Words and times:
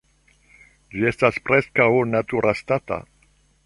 Ĝi 0.95 1.05
estas 1.11 1.39
preskaŭ 1.51 1.89
naturastata. 2.17 3.03